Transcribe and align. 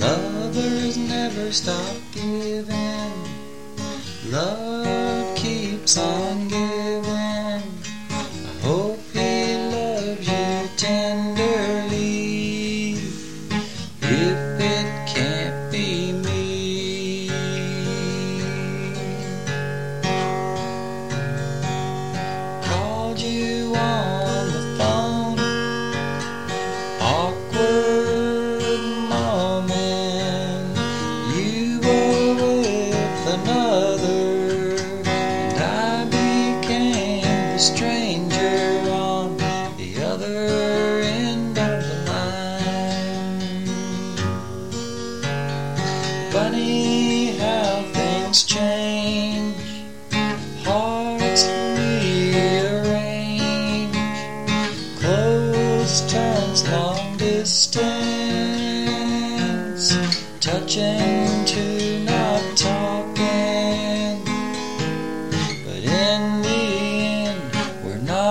Lovers 0.00 0.96
never 0.96 1.52
stop 1.52 1.96
giving. 2.12 3.12
Love 4.30 5.36
keeps 5.36 5.96
on 5.98 6.48
giving. 6.48 6.73
Another, 33.34 34.76
and 35.04 35.58
I 35.58 36.04
became 36.04 37.22
the 37.52 37.58
stranger 37.58 38.90
on 38.90 39.36
the 39.76 40.02
other 40.04 41.00
end 41.00 41.58
of 41.58 41.82
the 41.82 41.96
line. 42.10 43.66
Funny 46.30 47.36
how 47.38 47.82
things 47.92 48.44
change, 48.44 48.73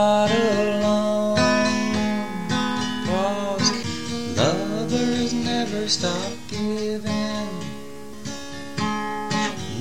not. 0.00 0.30
Cause 3.06 3.70
lovers 4.36 5.32
never 5.32 5.88
stop 5.88 6.32
giving. 6.48 7.48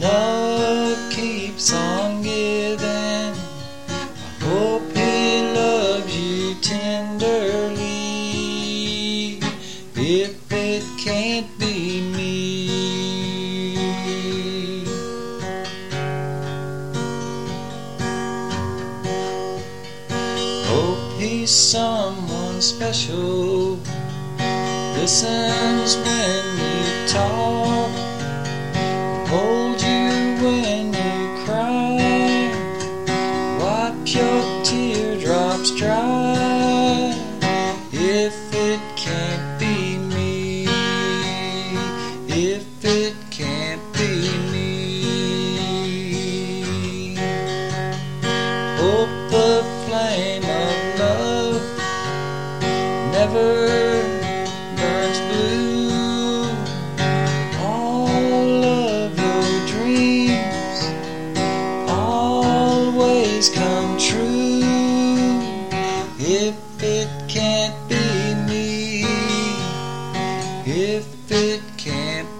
Love 0.00 0.98
keeps 1.10 1.72
on 1.72 2.22
giving. 2.22 3.34
I 3.88 4.04
hope 4.40 4.96
he 4.96 5.42
loves 5.60 6.12
you 6.16 6.54
tenderly. 6.62 7.88
If 9.94 10.52
it 10.52 10.84
can't 11.04 11.50
be 11.58 12.00
me. 12.16 12.67
Hope 20.68 21.18
he's 21.18 21.50
someone 21.50 22.60
special. 22.60 23.78
Listens 24.96 25.96
when 25.96 26.44
you 26.60 27.08
talk. 27.08 27.90
Hold 29.28 29.80
you 29.80 30.36
when 30.42 30.92
you 30.92 31.44
cry. 31.44 32.52
Wipe 33.58 34.14
your 34.14 34.42
teardrops 34.62 35.70
dry. 35.74 37.14
If 37.92 38.36
it 38.52 38.80
can't 38.96 39.58
be 39.58 39.96
me, 39.96 40.66
if 42.28 42.84
it 42.84 43.14
can't 43.30 43.82
be 43.94 44.30
me. 44.52 44.76
Hope 48.76 49.27
never 53.18 53.52
burns 54.78 55.20
blue. 55.28 56.44
All 57.58 58.64
of 58.64 59.18
your 59.18 59.50
dreams 59.66 60.78
always 61.88 63.48
come 63.48 63.98
true. 63.98 64.62
If 66.20 66.56
it 66.80 67.08
can't 67.28 67.74
be 67.88 68.34
me, 68.46 69.02
if 70.64 71.32
it 71.32 71.62
can't 71.76 72.37